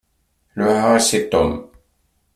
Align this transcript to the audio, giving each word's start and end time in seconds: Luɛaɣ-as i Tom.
Luɛaɣ-as 0.57 1.09
i 1.17 1.19
Tom. 1.31 1.51